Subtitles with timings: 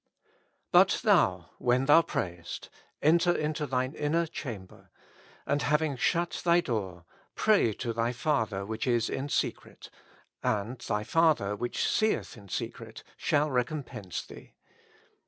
[0.71, 2.71] But thou, when thou prayest,
[3.03, 4.89] enter into thine inner cha7nbcr,
[5.45, 9.91] and having shut thy door, pray to thy Father which is in secret,
[10.41, 14.55] and thy Father which seeth in secret shall recompense thee.